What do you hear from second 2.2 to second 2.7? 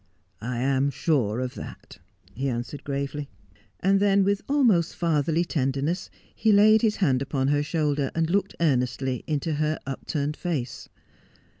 he